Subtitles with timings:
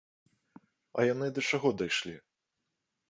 [0.97, 2.15] А яны да чаго дайшлі?